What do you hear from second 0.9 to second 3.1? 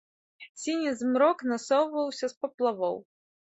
змрок насоўваўся з паплавоў.